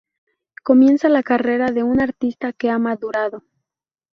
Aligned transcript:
Comienza 0.63 1.09
la 1.09 1.21
carrera 1.21 1.69
de 1.69 1.83
un 1.83 2.01
artista 2.01 2.53
que 2.53 2.71
ha 2.71 2.79
madurado. 2.79 3.43